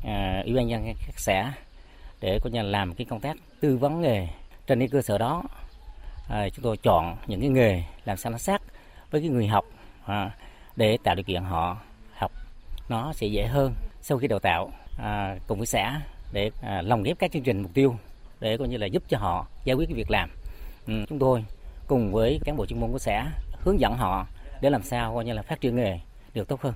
à, 0.04 0.42
ủy 0.46 0.56
ban 0.56 0.68
nhân 0.68 0.84
các 0.86 1.20
xã 1.20 1.54
để 2.20 2.40
của 2.44 2.50
nhà 2.50 2.64
làm 2.64 2.94
cái 2.96 3.06
công 3.10 3.20
tác 3.20 3.38
tư 3.60 3.78
vấn 3.78 4.02
nghề 4.02 4.28
trên 4.68 4.80
cái 4.80 4.88
cơ 4.88 5.02
sở 5.02 5.18
đó 5.18 5.44
à, 6.30 6.50
chúng 6.50 6.64
tôi 6.64 6.78
chọn 6.78 7.18
những 7.28 7.42
cái 7.42 7.50
nghề 7.50 7.84
làm 8.06 8.18
sao 8.18 8.32
nó 8.32 8.38
sát 8.38 8.62
với 9.12 9.22
cái 9.22 9.30
người 9.30 9.48
học 9.48 9.66
à, 10.06 10.32
để 10.76 10.98
tạo 11.04 11.16
điều 11.16 11.24
kiện 11.24 11.44
họ 11.44 11.78
học. 12.14 12.32
Nó 12.90 13.14
sẽ 13.14 13.28
dễ 13.28 13.46
hơn 13.46 13.74
sau 14.02 14.18
khi 14.18 14.28
đào 14.28 14.40
tạo 14.40 14.72
à, 15.00 15.38
cùng 15.48 15.58
với 15.58 15.68
xã 15.68 16.02
để 16.32 16.52
à, 16.62 16.82
lồng 16.82 17.04
ghép 17.04 17.20
các 17.20 17.32
chương 17.32 17.44
trình 17.44 17.62
mục 17.62 17.72
tiêu 17.74 17.96
để 18.40 18.58
coi 18.58 18.68
như 18.68 18.78
là 18.78 18.86
giúp 18.86 19.04
cho 19.08 19.18
họ 19.18 19.48
giải 19.64 19.76
quyết 19.76 19.86
cái 19.86 19.96
việc 19.96 20.12
làm. 20.12 20.30
Ừ, 20.88 20.94
chúng 21.10 21.20
tôi 21.20 21.46
cùng 21.88 22.12
với 22.12 22.40
cán 22.46 22.58
bộ 22.58 22.66
chuyên 22.66 22.80
môn 22.80 22.92
của 22.92 23.00
xã 23.00 23.26
hướng 23.60 23.80
dẫn 23.80 23.94
họ 23.94 24.28
để 24.62 24.70
làm 24.70 24.84
sao 24.84 25.16
coi 25.16 25.26
như 25.26 25.34
là 25.34 25.42
phát 25.42 25.62
triển 25.62 25.76
nghề 25.76 26.00
được 26.34 26.48
tốt 26.48 26.62
hơn. 26.62 26.74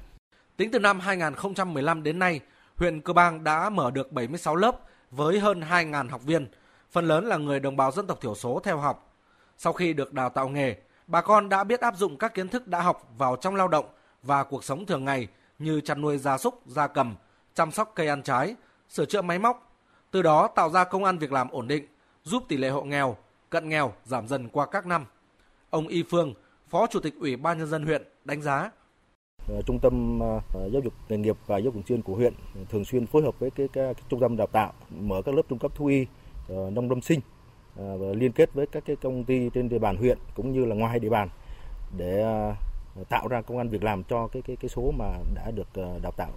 Tính 0.57 0.71
từ 0.71 0.79
năm 0.79 0.99
2015 0.99 2.03
đến 2.03 2.19
nay, 2.19 2.39
huyện 2.75 3.01
Cơ 3.01 3.13
Bang 3.13 3.43
đã 3.43 3.69
mở 3.69 3.91
được 3.91 4.11
76 4.11 4.55
lớp 4.55 4.79
với 5.11 5.39
hơn 5.39 5.61
2.000 5.61 6.09
học 6.09 6.23
viên, 6.23 6.47
phần 6.91 7.05
lớn 7.05 7.25
là 7.25 7.37
người 7.37 7.59
đồng 7.59 7.77
bào 7.77 7.91
dân 7.91 8.07
tộc 8.07 8.21
thiểu 8.21 8.35
số 8.35 8.59
theo 8.63 8.77
học. 8.77 9.15
Sau 9.57 9.73
khi 9.73 9.93
được 9.93 10.13
đào 10.13 10.29
tạo 10.29 10.49
nghề, 10.49 10.75
bà 11.07 11.21
con 11.21 11.49
đã 11.49 11.63
biết 11.63 11.81
áp 11.81 11.97
dụng 11.97 12.17
các 12.17 12.33
kiến 12.33 12.47
thức 12.47 12.67
đã 12.67 12.81
học 12.81 13.09
vào 13.17 13.35
trong 13.35 13.55
lao 13.55 13.67
động 13.67 13.85
và 14.23 14.43
cuộc 14.43 14.63
sống 14.63 14.85
thường 14.85 15.05
ngày 15.05 15.27
như 15.59 15.81
chăn 15.81 16.01
nuôi 16.01 16.17
gia 16.17 16.37
súc, 16.37 16.61
gia 16.67 16.87
cầm, 16.87 17.15
chăm 17.53 17.71
sóc 17.71 17.91
cây 17.95 18.07
ăn 18.07 18.23
trái, 18.23 18.55
sửa 18.89 19.05
chữa 19.05 19.21
máy 19.21 19.39
móc, 19.39 19.71
từ 20.11 20.21
đó 20.21 20.47
tạo 20.47 20.69
ra 20.69 20.83
công 20.83 21.03
ăn 21.03 21.17
việc 21.17 21.31
làm 21.31 21.49
ổn 21.49 21.67
định, 21.67 21.85
giúp 22.23 22.43
tỷ 22.47 22.57
lệ 22.57 22.69
hộ 22.69 22.83
nghèo, 22.83 23.17
cận 23.49 23.69
nghèo 23.69 23.93
giảm 24.03 24.27
dần 24.27 24.49
qua 24.49 24.65
các 24.65 24.85
năm. 24.85 25.05
Ông 25.69 25.87
Y 25.87 26.03
Phương, 26.03 26.33
Phó 26.69 26.87
Chủ 26.87 26.99
tịch 26.99 27.13
Ủy 27.19 27.35
ban 27.35 27.57
nhân 27.57 27.67
dân 27.67 27.85
huyện 27.85 28.03
đánh 28.25 28.41
giá 28.41 28.71
ờ, 29.47 29.61
Trung 29.65 29.79
tâm 29.81 30.19
ờ, 30.19 30.39
ờ, 30.53 30.69
giáo 30.69 30.81
dục 30.81 30.93
nghề 31.09 31.17
nghiệp 31.17 31.37
và 31.45 31.57
giáo 31.57 31.71
dục 31.75 31.85
chuyên 31.87 32.01
của 32.01 32.15
huyện 32.15 32.33
thường 32.69 32.85
xuyên 32.85 33.07
phối 33.07 33.21
hợp 33.21 33.39
với 33.39 33.51
cái, 33.51 33.67
cái, 33.73 33.93
cái 33.93 34.03
trung 34.09 34.19
tâm 34.19 34.37
đào 34.37 34.47
tạo 34.47 34.73
mở 34.89 35.21
các 35.25 35.35
lớp 35.35 35.41
trung 35.49 35.59
cấp 35.59 35.71
thú 35.75 35.85
y, 35.85 36.05
Ờ, 36.49 36.69
nông 36.73 36.89
lâm 36.89 37.01
sinh 37.01 37.19
ờ, 37.75 37.97
và 37.97 38.07
liên 38.13 38.31
kết 38.31 38.53
với 38.53 38.67
các 38.67 38.83
cái 38.85 38.95
công 38.95 39.23
ty 39.23 39.49
trên 39.53 39.69
địa 39.69 39.79
bàn 39.79 39.97
huyện 39.97 40.17
cũng 40.35 40.51
như 40.51 40.65
là 40.65 40.75
ngoài 40.75 40.99
địa 40.99 41.09
bàn 41.09 41.29
để 41.97 42.21
ờ, 42.21 42.55
tạo 43.09 43.27
ra 43.27 43.41
công 43.41 43.57
an 43.57 43.69
việc 43.69 43.83
làm 43.83 44.03
cho 44.03 44.27
cái 44.27 44.41
cái 44.41 44.55
cái 44.55 44.69
số 44.69 44.91
mà 44.97 45.05
đã 45.35 45.51
được 45.51 45.67
đào 46.01 46.11
tạo 46.17 46.29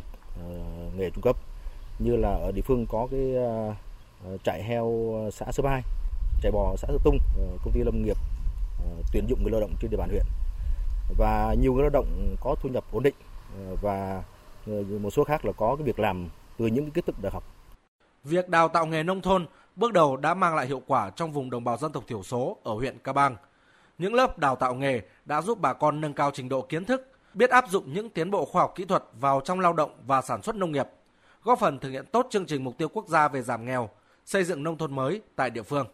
nghề 0.97 1.11
trung 1.11 1.23
cấp 1.23 1.37
như 1.99 2.17
là 2.17 2.29
ở 2.29 2.53
địa 2.53 2.63
phương 2.63 2.87
có 2.89 3.09
cái 3.11 3.35
trại 4.45 4.63
heo 4.63 5.15
xã 5.33 5.53
Sơ 5.53 5.63
Bai, 5.63 5.83
trại 6.43 6.53
bò 6.53 6.75
xã 6.77 6.89
Sơ 6.89 6.99
Tung, 7.05 7.19
công 7.65 7.73
ty 7.73 7.81
lâm 7.83 8.03
nghiệp 8.03 8.17
tuyển 9.13 9.27
dụng 9.29 9.43
người 9.43 9.53
lao 9.53 9.61
động 9.61 9.75
trên 9.81 9.91
địa 9.91 9.97
bàn 9.97 10.09
huyện 10.09 10.25
và 11.17 11.55
nhiều 11.61 11.73
người 11.73 11.83
lao 11.83 11.91
động 11.91 12.37
có 12.41 12.57
thu 12.63 12.69
nhập 12.69 12.85
ổn 12.93 13.03
định 13.03 13.15
và 13.83 14.23
một 15.01 15.11
số 15.11 15.25
khác 15.25 15.45
là 15.45 15.53
có 15.53 15.77
cái 15.77 15.85
việc 15.85 15.99
làm 15.99 16.29
từ 16.59 16.67
những 16.67 16.85
cái 16.85 16.91
kiến 16.91 17.05
thức 17.05 17.23
đại 17.23 17.33
học. 17.33 17.45
Việc 18.25 18.49
đào 18.49 18.69
tạo 18.69 18.87
nghề 18.87 19.03
nông 19.03 19.23
thôn 19.23 19.47
bước 19.81 19.93
đầu 19.93 20.17
đã 20.17 20.35
mang 20.35 20.55
lại 20.55 20.67
hiệu 20.67 20.83
quả 20.87 21.11
trong 21.11 21.33
vùng 21.33 21.51
đồng 21.51 21.65
bào 21.65 21.77
dân 21.77 21.93
tộc 21.93 22.05
thiểu 22.07 22.23
số 22.23 22.57
ở 22.65 22.75
huyện 22.75 22.99
Ca 23.05 23.13
Bang– 23.13 23.37
những 24.01 24.15
lớp 24.15 24.39
đào 24.39 24.57
tạo 24.57 24.75
nghề 24.75 25.01
đã 25.25 25.43
giúp 25.43 25.59
bà 25.61 25.73
con 25.73 26.01
nâng 26.01 26.15
cao 26.15 26.31
trình 26.35 26.49
độ 26.49 26.63
kiến 26.63 26.85
thức, 26.85 27.09
biết 27.35 27.51
áp 27.51 27.65
dụng 27.71 27.93
những 27.93 28.11
tiến 28.11 28.31
bộ 28.31 28.45
khoa 28.45 28.63
học 28.63 28.73
kỹ 28.77 28.85
thuật 28.85 29.05
vào 29.21 29.41
trong 29.45 29.61
lao 29.61 29.73
động 29.73 29.91
và 30.07 30.23
sản 30.23 30.43
xuất 30.43 30.57
nông 30.57 30.73
nghiệp, 30.73 30.87
góp 31.45 31.59
phần 31.59 31.79
thực 31.79 31.91
hiện 31.91 32.07
tốt 32.13 32.27
chương 32.31 32.47
trình 32.47 32.65
mục 32.65 32.79
tiêu 32.79 32.89
quốc 32.89 33.09
gia 33.09 33.29
về 33.29 33.43
giảm 33.43 33.65
nghèo, 33.67 33.91
xây 34.25 34.45
dựng 34.45 34.63
nông 34.63 34.79
thôn 34.79 34.95
mới 34.95 35.23
tại 35.37 35.51
địa 35.51 35.63
phương. 35.63 35.87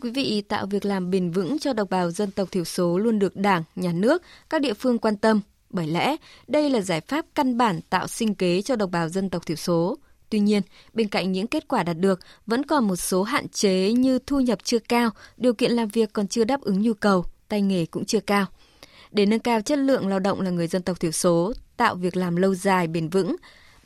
Quý 0.00 0.10
vị, 0.10 0.42
tạo 0.48 0.66
việc 0.66 0.84
làm 0.84 1.10
bền 1.10 1.30
vững 1.30 1.58
cho 1.58 1.72
đồng 1.72 1.88
bào 1.90 2.10
dân 2.10 2.30
tộc 2.30 2.50
thiểu 2.50 2.64
số 2.64 2.98
luôn 2.98 3.18
được 3.18 3.36
Đảng, 3.36 3.62
Nhà 3.76 3.92
nước, 3.92 4.22
các 4.50 4.60
địa 4.60 4.74
phương 4.74 4.98
quan 4.98 5.16
tâm. 5.16 5.40
Bởi 5.70 5.86
lẽ, 5.86 6.16
đây 6.46 6.70
là 6.70 6.80
giải 6.80 7.00
pháp 7.00 7.26
căn 7.34 7.58
bản 7.58 7.80
tạo 7.90 8.06
sinh 8.06 8.34
kế 8.34 8.62
cho 8.62 8.76
đồng 8.76 8.90
bào 8.90 9.08
dân 9.08 9.30
tộc 9.30 9.46
thiểu 9.46 9.56
số. 9.56 9.98
Tuy 10.30 10.40
nhiên, 10.40 10.62
bên 10.92 11.08
cạnh 11.08 11.32
những 11.32 11.46
kết 11.46 11.68
quả 11.68 11.82
đạt 11.82 11.98
được, 11.98 12.20
vẫn 12.46 12.64
còn 12.64 12.88
một 12.88 12.96
số 12.96 13.22
hạn 13.22 13.48
chế 13.48 13.92
như 13.92 14.18
thu 14.18 14.40
nhập 14.40 14.58
chưa 14.62 14.78
cao, 14.78 15.10
điều 15.36 15.54
kiện 15.54 15.72
làm 15.72 15.88
việc 15.88 16.12
còn 16.12 16.28
chưa 16.28 16.44
đáp 16.44 16.60
ứng 16.60 16.82
nhu 16.82 16.94
cầu, 16.94 17.24
tay 17.48 17.62
nghề 17.62 17.86
cũng 17.86 18.04
chưa 18.04 18.20
cao. 18.20 18.46
Để 19.12 19.26
nâng 19.26 19.40
cao 19.40 19.60
chất 19.60 19.78
lượng 19.78 20.08
lao 20.08 20.18
động 20.18 20.40
là 20.40 20.50
người 20.50 20.66
dân 20.66 20.82
tộc 20.82 21.00
thiểu 21.00 21.10
số, 21.10 21.52
tạo 21.76 21.94
việc 21.94 22.16
làm 22.16 22.36
lâu 22.36 22.54
dài 22.54 22.86
bền 22.86 23.08
vững, 23.08 23.36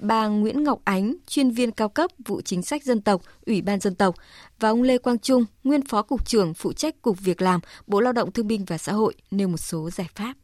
bà 0.02 0.28
Nguyễn 0.28 0.64
Ngọc 0.64 0.80
Ánh, 0.84 1.14
chuyên 1.26 1.50
viên 1.50 1.70
cao 1.70 1.88
cấp 1.88 2.10
vụ 2.26 2.40
chính 2.40 2.62
sách 2.62 2.84
dân 2.84 3.00
tộc, 3.00 3.22
Ủy 3.46 3.62
ban 3.62 3.80
dân 3.80 3.94
tộc 3.94 4.14
và 4.60 4.68
ông 4.68 4.82
Lê 4.82 4.98
Quang 4.98 5.18
Trung, 5.18 5.44
nguyên 5.64 5.86
phó 5.86 6.02
cục 6.02 6.26
trưởng 6.26 6.54
phụ 6.54 6.72
trách 6.72 7.02
cục 7.02 7.20
việc 7.20 7.42
làm, 7.42 7.60
Bộ 7.86 8.00
Lao 8.00 8.12
động 8.12 8.32
Thương 8.32 8.46
binh 8.46 8.64
và 8.64 8.78
Xã 8.78 8.92
hội 8.92 9.14
nêu 9.30 9.48
một 9.48 9.56
số 9.56 9.90
giải 9.90 10.08
pháp. 10.14 10.34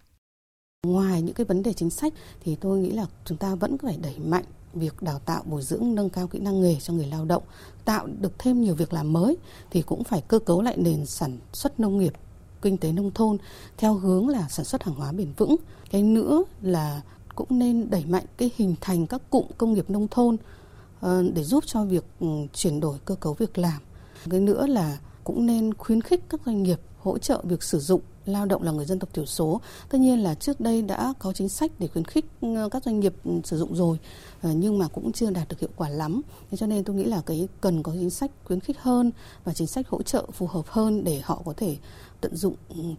Ngoài 0.86 1.22
những 1.22 1.34
cái 1.34 1.44
vấn 1.44 1.62
đề 1.62 1.72
chính 1.72 1.90
sách 1.90 2.12
thì 2.40 2.56
tôi 2.60 2.78
nghĩ 2.78 2.90
là 2.90 3.06
chúng 3.24 3.38
ta 3.38 3.54
vẫn 3.54 3.78
phải 3.78 3.98
đẩy 4.02 4.18
mạnh 4.18 4.44
việc 4.74 5.02
đào 5.02 5.18
tạo 5.18 5.42
bồi 5.46 5.62
dưỡng 5.62 5.94
nâng 5.94 6.10
cao 6.10 6.26
kỹ 6.26 6.38
năng 6.38 6.60
nghề 6.60 6.76
cho 6.80 6.92
người 6.92 7.06
lao 7.06 7.24
động, 7.24 7.42
tạo 7.84 8.06
được 8.20 8.38
thêm 8.38 8.60
nhiều 8.60 8.74
việc 8.74 8.92
làm 8.92 9.12
mới 9.12 9.36
thì 9.70 9.82
cũng 9.82 10.04
phải 10.04 10.22
cơ 10.28 10.38
cấu 10.38 10.62
lại 10.62 10.76
nền 10.76 11.06
sản 11.06 11.38
xuất 11.52 11.80
nông 11.80 11.98
nghiệp 11.98 12.12
kinh 12.62 12.76
tế 12.76 12.92
nông 12.92 13.10
thôn 13.10 13.36
theo 13.76 13.94
hướng 13.94 14.28
là 14.28 14.48
sản 14.48 14.64
xuất 14.64 14.82
hàng 14.82 14.94
hóa 14.94 15.12
bền 15.12 15.32
vững. 15.36 15.56
Cái 15.90 16.02
nữa 16.02 16.44
là 16.62 17.02
cũng 17.38 17.58
nên 17.58 17.90
đẩy 17.90 18.04
mạnh 18.08 18.24
cái 18.36 18.50
hình 18.56 18.74
thành 18.80 19.06
các 19.06 19.22
cụm 19.30 19.46
công 19.58 19.72
nghiệp 19.72 19.90
nông 19.90 20.08
thôn 20.08 20.36
ờ, 21.00 21.22
để 21.34 21.44
giúp 21.44 21.64
cho 21.66 21.84
việc 21.84 22.04
ừ, 22.20 22.26
chuyển 22.54 22.80
đổi 22.80 22.98
cơ 23.04 23.14
cấu 23.14 23.34
việc 23.34 23.58
làm. 23.58 23.80
Cái 24.30 24.40
nữa 24.40 24.66
là 24.66 24.98
cũng 25.24 25.46
nên 25.46 25.74
khuyến 25.74 26.00
khích 26.00 26.20
các 26.28 26.40
doanh 26.46 26.62
nghiệp 26.62 26.80
hỗ 26.98 27.18
trợ 27.18 27.40
việc 27.44 27.62
sử 27.62 27.78
dụng 27.78 28.00
lao 28.26 28.46
động 28.46 28.62
là 28.62 28.72
người 28.72 28.84
dân 28.84 28.98
tộc 28.98 29.14
thiểu 29.14 29.26
số. 29.26 29.60
Tất 29.88 29.98
nhiên 29.98 30.22
là 30.22 30.34
trước 30.34 30.60
đây 30.60 30.82
đã 30.82 31.12
có 31.18 31.32
chính 31.32 31.48
sách 31.48 31.70
để 31.78 31.88
khuyến 31.88 32.04
khích 32.04 32.24
ừ, 32.40 32.68
các 32.70 32.84
doanh 32.84 33.00
nghiệp 33.00 33.14
ừ, 33.24 33.30
sử 33.44 33.58
dụng 33.58 33.74
rồi 33.76 33.98
ờ, 34.42 34.52
nhưng 34.52 34.78
mà 34.78 34.88
cũng 34.88 35.12
chưa 35.12 35.30
đạt 35.30 35.48
được 35.48 35.60
hiệu 35.60 35.70
quả 35.76 35.88
lắm. 35.88 36.22
Thế 36.50 36.56
cho 36.56 36.66
nên 36.66 36.84
tôi 36.84 36.96
nghĩ 36.96 37.04
là 37.04 37.22
cái 37.26 37.48
cần 37.60 37.82
có 37.82 37.92
chính 37.92 38.10
sách 38.10 38.30
khuyến 38.44 38.60
khích 38.60 38.78
hơn 38.78 39.10
và 39.44 39.54
chính 39.54 39.66
sách 39.66 39.88
hỗ 39.88 40.02
trợ 40.02 40.26
phù 40.32 40.46
hợp 40.46 40.66
hơn 40.66 41.04
để 41.04 41.20
họ 41.24 41.42
có 41.44 41.52
thể 41.56 41.76
tận 42.20 42.36
dụng 42.36 42.54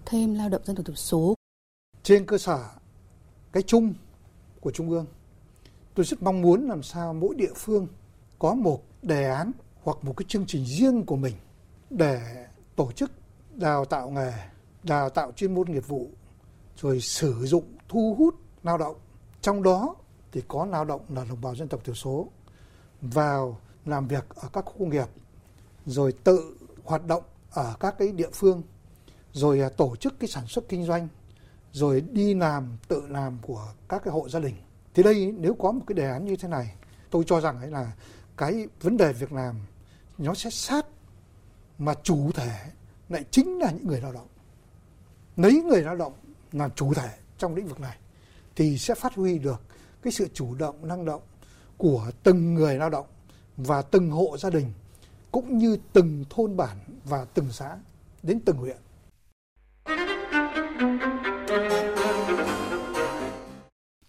thêm 0.05 0.36
lao 0.36 0.50
động 0.50 0.62
dân 0.65 0.75
tộc 0.75 0.86
thiểu 0.86 0.96
số. 0.96 1.36
Trên 2.03 2.25
cơ 2.25 2.38
sở 2.38 2.60
cái 3.51 3.63
chung 3.63 3.93
của 4.61 4.71
Trung 4.71 4.89
ương. 4.89 5.05
Tôi 5.95 6.05
rất 6.05 6.23
mong 6.23 6.41
muốn 6.41 6.67
làm 6.67 6.83
sao 6.83 7.13
mỗi 7.13 7.35
địa 7.35 7.53
phương 7.55 7.87
có 8.39 8.53
một 8.53 8.83
đề 9.01 9.29
án 9.29 9.51
hoặc 9.83 9.97
một 10.01 10.13
cái 10.17 10.25
chương 10.27 10.45
trình 10.47 10.65
riêng 10.65 11.05
của 11.05 11.15
mình 11.15 11.33
để 11.89 12.47
tổ 12.75 12.91
chức 12.91 13.11
đào 13.53 13.85
tạo 13.85 14.09
nghề, 14.09 14.33
đào 14.83 15.09
tạo 15.09 15.31
chuyên 15.31 15.53
môn 15.53 15.71
nghiệp 15.71 15.87
vụ, 15.87 16.09
rồi 16.75 17.01
sử 17.01 17.45
dụng 17.45 17.63
thu 17.87 18.15
hút 18.17 18.35
lao 18.63 18.77
động. 18.77 18.95
Trong 19.41 19.63
đó 19.63 19.95
thì 20.31 20.41
có 20.47 20.65
lao 20.65 20.85
động 20.85 21.01
là 21.09 21.25
đồng 21.29 21.41
bào 21.41 21.55
dân 21.55 21.67
tộc 21.67 21.83
thiểu 21.83 21.95
số 21.95 22.27
vào 23.01 23.59
làm 23.85 24.07
việc 24.07 24.25
ở 24.35 24.49
các 24.53 24.65
khu 24.65 24.79
công 24.79 24.89
nghiệp, 24.89 25.07
rồi 25.85 26.13
tự 26.23 26.57
hoạt 26.83 27.07
động 27.07 27.23
ở 27.51 27.75
các 27.79 27.95
cái 27.97 28.11
địa 28.11 28.29
phương, 28.33 28.61
rồi 29.31 29.61
à, 29.61 29.69
tổ 29.69 29.95
chức 29.95 30.19
cái 30.19 30.27
sản 30.27 30.47
xuất 30.47 30.69
kinh 30.69 30.85
doanh 30.85 31.07
rồi 31.71 32.01
đi 32.01 32.33
làm, 32.33 32.77
tự 32.88 33.07
làm 33.07 33.38
của 33.41 33.73
các 33.89 34.01
cái 34.03 34.13
hộ 34.13 34.29
gia 34.29 34.39
đình. 34.39 34.55
Thì 34.93 35.03
đây, 35.03 35.33
nếu 35.38 35.53
có 35.53 35.71
một 35.71 35.81
cái 35.88 35.93
đề 35.95 36.09
án 36.09 36.25
như 36.25 36.35
thế 36.35 36.47
này, 36.47 36.75
tôi 37.09 37.23
cho 37.27 37.41
rằng 37.41 37.61
ấy 37.61 37.71
là 37.71 37.91
cái 38.38 38.67
vấn 38.81 38.97
đề 38.97 39.13
việc 39.13 39.31
làm, 39.31 39.55
nó 40.17 40.33
sẽ 40.33 40.49
sát 40.49 40.85
mà 41.77 41.93
chủ 42.03 42.31
thể 42.31 42.59
lại 43.09 43.25
chính 43.31 43.59
là 43.59 43.71
những 43.71 43.88
người 43.88 44.01
lao 44.01 44.11
động. 44.11 44.27
Lấy 45.38 45.61
người 45.61 45.81
lao 45.81 45.95
động 45.95 46.13
làm 46.51 46.71
chủ 46.71 46.93
thể 46.93 47.09
trong 47.38 47.55
lĩnh 47.55 47.67
vực 47.67 47.79
này 47.79 47.97
thì 48.55 48.77
sẽ 48.77 48.95
phát 48.95 49.15
huy 49.15 49.39
được 49.39 49.61
cái 50.01 50.13
sự 50.13 50.27
chủ 50.33 50.55
động, 50.55 50.88
năng 50.88 51.05
động 51.05 51.21
của 51.77 52.11
từng 52.23 52.53
người 52.53 52.75
lao 52.75 52.89
động 52.89 53.07
và 53.57 53.81
từng 53.81 54.11
hộ 54.11 54.38
gia 54.38 54.49
đình, 54.49 54.73
cũng 55.31 55.57
như 55.57 55.77
từng 55.93 56.25
thôn 56.29 56.57
bản 56.57 56.77
và 57.03 57.25
từng 57.25 57.51
xã 57.51 57.77
đến 58.23 58.39
từng 58.45 58.57
huyện. 58.57 58.77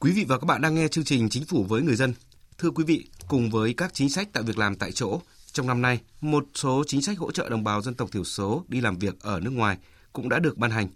Quý 0.03 0.13
vị 0.13 0.25
và 0.25 0.39
các 0.39 0.45
bạn 0.45 0.61
đang 0.61 0.75
nghe 0.75 0.89
chương 0.89 1.05
trình 1.05 1.29
Chính 1.29 1.45
phủ 1.45 1.65
với 1.65 1.83
người 1.83 1.97
dân. 1.97 2.15
Thưa 2.59 2.71
quý 2.71 2.85
vị, 2.85 3.09
cùng 3.29 3.51
với 3.51 3.75
các 3.75 3.95
chính 3.95 4.11
sách 4.11 4.33
tạo 4.33 4.43
việc 4.43 4.59
làm 4.59 4.77
tại 4.77 4.93
chỗ, 4.93 5.21
trong 5.53 5.67
năm 5.67 5.83
nay, 5.83 6.01
một 6.21 6.45
số 6.55 6.85
chính 6.87 7.03
sách 7.03 7.19
hỗ 7.19 7.31
trợ 7.33 7.49
đồng 7.49 7.65
bào 7.65 7.83
dân 7.83 7.95
tộc 7.95 8.13
thiểu 8.13 8.25
số 8.25 8.65
đi 8.69 8.81
làm 8.81 8.99
việc 8.99 9.21
ở 9.21 9.41
nước 9.41 9.51
ngoài 9.51 9.79
cũng 10.13 10.29
đã 10.29 10.39
được 10.39 10.59
ban 10.59 10.71
hành. 10.71 10.89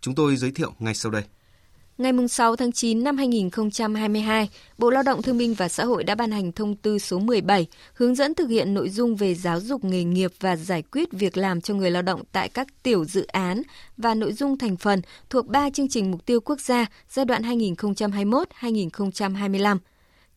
Chúng 0.00 0.14
tôi 0.14 0.36
giới 0.36 0.50
thiệu 0.50 0.72
ngay 0.78 0.94
sau 0.94 1.12
đây. 1.12 1.22
Ngày 1.98 2.12
6 2.28 2.56
tháng 2.56 2.72
9 2.72 3.04
năm 3.04 3.16
2022, 3.16 4.48
Bộ 4.78 4.90
Lao 4.90 5.02
động 5.02 5.22
Thương 5.22 5.38
binh 5.38 5.54
và 5.54 5.68
Xã 5.68 5.84
hội 5.84 6.04
đã 6.04 6.14
ban 6.14 6.30
hành 6.30 6.52
thông 6.52 6.76
tư 6.76 6.98
số 6.98 7.18
17 7.18 7.66
hướng 7.94 8.14
dẫn 8.14 8.34
thực 8.34 8.48
hiện 8.48 8.74
nội 8.74 8.88
dung 8.88 9.16
về 9.16 9.34
giáo 9.34 9.60
dục 9.60 9.84
nghề 9.84 10.04
nghiệp 10.04 10.32
và 10.40 10.56
giải 10.56 10.82
quyết 10.82 11.12
việc 11.12 11.36
làm 11.36 11.60
cho 11.60 11.74
người 11.74 11.90
lao 11.90 12.02
động 12.02 12.22
tại 12.32 12.48
các 12.48 12.66
tiểu 12.82 13.04
dự 13.04 13.26
án 13.26 13.62
và 13.96 14.14
nội 14.14 14.32
dung 14.32 14.58
thành 14.58 14.76
phần 14.76 15.02
thuộc 15.30 15.46
3 15.46 15.70
chương 15.70 15.88
trình 15.88 16.10
mục 16.10 16.26
tiêu 16.26 16.40
quốc 16.40 16.60
gia 16.60 16.86
giai 17.10 17.24
đoạn 17.24 17.42
2021-2025. 17.42 19.78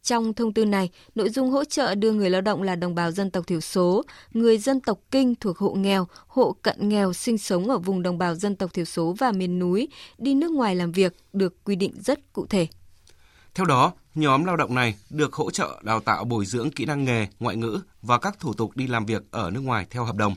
Trong 0.04 0.34
thông 0.34 0.54
tư 0.54 0.66
này, 0.66 0.90
nội 1.16 1.30
dung 1.30 1.52
hỗ 1.52 1.64
trợ 1.64 1.96
đưa 1.96 2.12
người 2.12 2.30
lao 2.30 2.42
động 2.42 2.62
là 2.62 2.76
đồng 2.76 2.96
bào 2.96 3.12
dân 3.12 3.32
tộc 3.32 3.48
thiểu 3.48 3.62
số, 3.62 4.04
người 4.34 4.58
dân 4.58 4.80
tộc 4.80 5.00
kinh 5.12 5.36
thuộc 5.36 5.58
hộ 5.58 5.74
nghèo, 5.74 6.08
hộ 6.28 6.56
cận 6.62 6.90
nghèo 6.90 7.14
sinh 7.14 7.38
sống 7.38 7.70
ở 7.70 7.78
vùng 7.78 8.04
đồng 8.04 8.18
bào 8.18 8.36
dân 8.36 8.56
tộc 8.56 8.74
thiểu 8.74 8.86
số 8.86 9.16
và 9.18 9.32
miền 9.32 9.60
núi 9.60 9.88
đi 10.18 10.34
nước 10.34 10.52
ngoài 10.52 10.76
làm 10.76 10.92
việc 10.92 11.16
được 11.34 11.64
quy 11.64 11.76
định 11.76 11.94
rất 12.02 12.34
cụ 12.34 12.46
thể. 12.50 12.68
Theo 13.56 13.66
đó, 13.66 13.94
nhóm 14.16 14.46
lao 14.46 14.58
động 14.58 14.76
này 14.76 14.96
được 15.10 15.34
hỗ 15.34 15.52
trợ 15.52 15.80
đào 15.84 16.00
tạo 16.00 16.24
bồi 16.24 16.46
dưỡng 16.46 16.72
kỹ 16.72 16.86
năng 16.86 17.06
nghề, 17.06 17.28
ngoại 17.40 17.56
ngữ 17.56 17.80
và 18.02 18.18
các 18.18 18.40
thủ 18.40 18.54
tục 18.54 18.72
đi 18.76 18.88
làm 18.88 19.06
việc 19.06 19.24
ở 19.32 19.52
nước 19.52 19.62
ngoài 19.62 19.86
theo 19.90 20.06
hợp 20.06 20.16
đồng. 20.16 20.36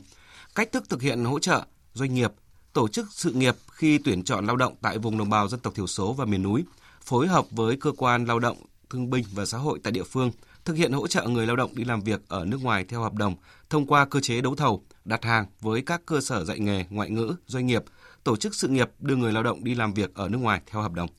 Cách 0.55 0.71
thức 0.71 0.89
thực 0.89 1.01
hiện 1.01 1.25
hỗ 1.25 1.39
trợ 1.39 1.65
doanh 1.93 2.13
nghiệp, 2.13 2.31
tổ 2.73 2.87
chức 2.87 3.07
sự 3.11 3.31
nghiệp 3.31 3.55
khi 3.71 3.97
tuyển 3.97 4.23
chọn 4.23 4.45
lao 4.45 4.55
động 4.55 4.75
tại 4.81 4.97
vùng 4.97 5.17
đồng 5.17 5.29
bào 5.29 5.47
dân 5.47 5.59
tộc 5.59 5.75
thiểu 5.75 5.87
số 5.87 6.13
và 6.13 6.25
miền 6.25 6.43
núi, 6.43 6.63
phối 7.01 7.27
hợp 7.27 7.45
với 7.51 7.77
cơ 7.77 7.91
quan 7.97 8.25
lao 8.25 8.39
động 8.39 8.57
Thương 8.93 9.09
binh 9.09 9.23
và 9.33 9.45
Xã 9.45 9.57
hội 9.57 9.79
tại 9.83 9.91
địa 9.91 10.03
phương 10.03 10.31
thực 10.65 10.73
hiện 10.73 10.91
hỗ 10.91 11.07
trợ 11.07 11.27
người 11.27 11.47
lao 11.47 11.55
động 11.55 11.71
đi 11.75 11.83
làm 11.83 12.01
việc 12.01 12.21
ở 12.27 12.45
nước 12.45 12.63
ngoài 12.63 12.85
theo 12.89 13.01
hợp 13.01 13.13
đồng 13.13 13.35
thông 13.69 13.85
qua 13.85 14.05
cơ 14.05 14.19
chế 14.19 14.41
đấu 14.41 14.55
thầu, 14.55 14.83
đặt 15.05 15.23
hàng 15.23 15.45
với 15.61 15.81
các 15.81 16.01
cơ 16.05 16.21
sở 16.21 16.45
dạy 16.45 16.59
nghề, 16.59 16.85
ngoại 16.89 17.09
ngữ, 17.09 17.35
doanh 17.47 17.65
nghiệp, 17.65 17.83
tổ 18.23 18.35
chức 18.35 18.55
sự 18.55 18.67
nghiệp 18.67 18.89
đưa 18.99 19.15
người 19.15 19.31
lao 19.31 19.43
động 19.43 19.63
đi 19.63 19.75
làm 19.75 19.93
việc 19.93 20.15
ở 20.15 20.29
nước 20.29 20.37
ngoài 20.37 20.61
theo 20.71 20.81
hợp 20.81 20.93
đồng. 20.93 21.09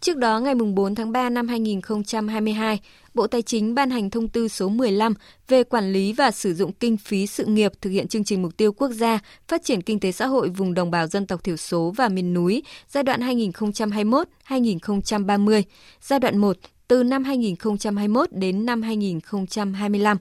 Trước 0.00 0.16
đó, 0.16 0.40
ngày 0.40 0.54
4 0.54 0.94
tháng 0.94 1.12
3 1.12 1.30
năm 1.30 1.48
2022, 1.48 2.80
Bộ 3.14 3.26
Tài 3.26 3.42
chính 3.42 3.74
ban 3.74 3.90
hành 3.90 4.10
thông 4.10 4.28
tư 4.28 4.48
số 4.48 4.68
15 4.68 5.14
về 5.48 5.64
quản 5.64 5.92
lý 5.92 6.12
và 6.12 6.30
sử 6.30 6.54
dụng 6.54 6.72
kinh 6.72 6.96
phí 6.96 7.26
sự 7.26 7.44
nghiệp 7.44 7.72
thực 7.80 7.90
hiện 7.90 8.08
chương 8.08 8.24
trình 8.24 8.42
mục 8.42 8.56
tiêu 8.56 8.72
quốc 8.72 8.90
gia 8.90 9.18
phát 9.48 9.64
triển 9.64 9.82
kinh 9.82 10.00
tế 10.00 10.12
xã 10.12 10.26
hội 10.26 10.48
vùng 10.48 10.74
đồng 10.74 10.90
bào 10.90 11.06
dân 11.06 11.26
tộc 11.26 11.44
thiểu 11.44 11.56
số 11.56 11.92
và 11.96 12.08
miền 12.08 12.34
núi 12.34 12.62
giai 12.88 13.04
đoạn 13.04 13.20
2021-2030, 13.20 15.62
giai 16.00 16.18
đoạn 16.18 16.38
1 16.38 16.56
từ 16.88 17.02
năm 17.02 17.24
2021 17.24 18.32
đến 18.32 18.66
năm 18.66 18.82
2025. 18.82 20.16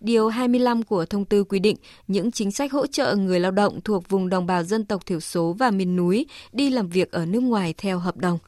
Điều 0.00 0.28
25 0.28 0.82
của 0.82 1.06
thông 1.06 1.24
tư 1.24 1.44
quy 1.44 1.58
định 1.58 1.76
những 2.08 2.30
chính 2.30 2.50
sách 2.50 2.72
hỗ 2.72 2.86
trợ 2.86 3.16
người 3.16 3.40
lao 3.40 3.50
động 3.50 3.80
thuộc 3.80 4.08
vùng 4.08 4.28
đồng 4.28 4.46
bào 4.46 4.62
dân 4.62 4.84
tộc 4.84 5.06
thiểu 5.06 5.20
số 5.20 5.52
và 5.58 5.70
miền 5.70 5.96
núi 5.96 6.26
đi 6.52 6.70
làm 6.70 6.88
việc 6.88 7.12
ở 7.12 7.26
nước 7.26 7.40
ngoài 7.40 7.74
theo 7.78 7.98
hợp 7.98 8.16
đồng. 8.16 8.38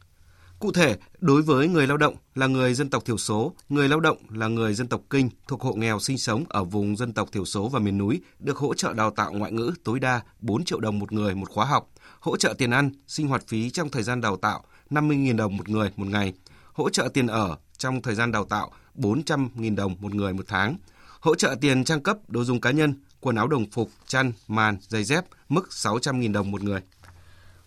Cụ 0.59 0.73
thể, 0.73 0.97
đối 1.19 1.43
với 1.43 1.69
người 1.69 1.87
lao 1.87 1.97
động 1.97 2.15
là 2.35 2.47
người 2.47 2.75
dân 2.75 2.91
tộc 2.91 3.05
thiểu 3.05 3.19
số, 3.19 3.53
người 3.69 3.89
lao 3.89 4.01
động 4.01 4.17
là 4.31 4.49
người 4.49 4.75
dân 4.75 4.89
tộc 4.89 5.01
kinh 5.11 5.31
thuộc 5.49 5.63
hộ 5.63 5.75
nghèo 5.75 5.99
sinh 5.99 6.19
sống 6.19 6.45
ở 6.49 6.65
vùng 6.65 6.97
dân 6.97 7.13
tộc 7.13 7.33
thiểu 7.33 7.45
số 7.45 7.69
và 7.69 7.79
miền 7.79 7.99
núi 7.99 8.21
được 8.39 8.57
hỗ 8.57 8.75
trợ 8.75 8.93
đào 8.93 9.11
tạo 9.11 9.33
ngoại 9.33 9.53
ngữ 9.53 9.73
tối 9.85 10.01
đa 10.01 10.21
4 10.41 10.65
triệu 10.65 10.81
đồng 10.81 10.99
một 10.99 11.13
người 11.13 11.35
một 11.35 11.51
khóa 11.51 11.65
học, 11.65 11.91
hỗ 12.21 12.37
trợ 12.37 12.55
tiền 12.59 12.71
ăn, 12.71 12.91
sinh 13.07 13.29
hoạt 13.29 13.47
phí 13.49 13.71
trong 13.71 13.89
thời 13.89 14.03
gian 14.03 14.21
đào 14.21 14.37
tạo 14.37 14.65
50.000 14.91 15.37
đồng 15.37 15.57
một 15.57 15.69
người 15.69 15.91
một 15.97 16.07
ngày, 16.07 16.33
hỗ 16.79 16.91
trợ 16.91 17.09
tiền 17.15 17.27
ở 17.27 17.57
trong 17.79 18.03
thời 18.03 18.15
gian 18.15 18.33
đào 18.33 18.45
tạo 18.45 18.71
400.000 18.97 19.77
đồng 19.77 19.97
một 20.01 20.15
người 20.15 20.33
một 20.33 20.45
tháng, 20.49 20.77
hỗ 21.21 21.35
trợ 21.35 21.55
tiền 21.61 21.85
trang 21.85 22.01
cấp 22.01 22.19
đồ 22.29 22.45
dùng 22.45 22.61
cá 22.61 22.71
nhân, 22.71 22.95
quần 23.21 23.37
áo 23.37 23.49
đồng 23.49 23.71
phục, 23.71 23.91
chăn, 24.07 24.33
màn, 24.49 24.77
giày 24.89 25.05
dép 25.05 25.25
mức 25.49 25.69
600.000 25.71 26.33
đồng 26.33 26.51
một 26.51 26.63
người. 26.63 26.81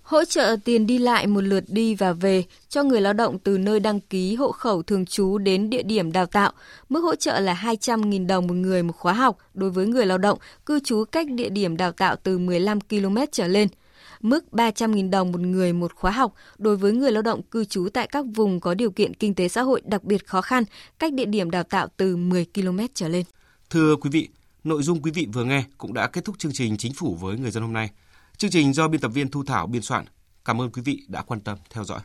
Hỗ 0.01 0.25
trợ 0.25 0.57
tiền 0.65 0.87
đi 0.87 0.97
lại 0.97 1.27
một 1.27 1.41
lượt 1.41 1.63
đi 1.67 1.95
và 1.95 2.13
về 2.13 2.43
cho 2.69 2.83
người 2.83 3.01
lao 3.01 3.13
động 3.13 3.39
từ 3.39 3.57
nơi 3.57 3.79
đăng 3.79 3.99
ký 3.99 4.35
hộ 4.35 4.51
khẩu 4.51 4.83
thường 4.83 5.05
trú 5.05 5.37
đến 5.37 5.69
địa 5.69 5.83
điểm 5.83 6.11
đào 6.11 6.25
tạo. 6.25 6.51
Mức 6.89 7.01
hỗ 7.01 7.15
trợ 7.15 7.39
là 7.39 7.53
200.000 7.63 8.27
đồng 8.27 8.47
một 8.47 8.53
người 8.53 8.83
một 8.83 8.93
khóa 8.97 9.13
học 9.13 9.37
đối 9.53 9.69
với 9.69 9.85
người 9.85 10.05
lao 10.05 10.17
động 10.17 10.39
cư 10.65 10.79
trú 10.79 11.03
cách 11.11 11.27
địa 11.31 11.49
điểm 11.49 11.77
đào 11.77 11.91
tạo 11.91 12.15
từ 12.23 12.37
15 12.37 12.81
km 12.81 13.17
trở 13.31 13.47
lên– 13.47 13.67
mức 14.21 14.45
300.000 14.51 15.09
đồng 15.09 15.31
một 15.31 15.41
người 15.41 15.73
một 15.73 15.95
khóa 15.95 16.11
học 16.11 16.33
đối 16.57 16.77
với 16.77 16.91
người 16.91 17.11
lao 17.11 17.21
động 17.21 17.41
cư 17.41 17.65
trú 17.65 17.87
tại 17.93 18.07
các 18.07 18.25
vùng 18.35 18.59
có 18.59 18.73
điều 18.73 18.91
kiện 18.91 19.13
kinh 19.13 19.35
tế 19.35 19.47
xã 19.47 19.61
hội 19.61 19.81
đặc 19.85 20.03
biệt 20.03 20.27
khó 20.27 20.41
khăn, 20.41 20.63
cách 20.99 21.13
địa 21.13 21.25
điểm 21.25 21.51
đào 21.51 21.63
tạo 21.63 21.87
từ 21.97 22.17
10 22.17 22.45
km 22.53 22.79
trở 22.93 23.07
lên. 23.07 23.25
Thưa 23.69 23.95
quý 23.95 24.09
vị, 24.09 24.29
Nội 24.63 24.83
dung 24.83 25.01
quý 25.01 25.11
vị 25.11 25.27
vừa 25.33 25.43
nghe 25.43 25.63
cũng 25.77 25.93
đã 25.93 26.07
kết 26.07 26.25
thúc 26.25 26.39
chương 26.39 26.51
trình 26.51 26.77
Chính 26.77 26.93
phủ 26.93 27.15
với 27.15 27.37
người 27.37 27.51
dân 27.51 27.63
hôm 27.63 27.73
nay. 27.73 27.89
Chương 28.37 28.51
trình 28.51 28.73
do 28.73 28.87
biên 28.87 29.01
tập 29.01 29.07
viên 29.07 29.31
Thu 29.31 29.43
Thảo 29.43 29.67
biên 29.67 29.81
soạn. 29.81 30.05
Cảm 30.45 30.61
ơn 30.61 30.71
quý 30.71 30.81
vị 30.81 31.03
đã 31.07 31.21
quan 31.21 31.39
tâm 31.39 31.57
theo 31.69 31.83
dõi. 31.83 31.99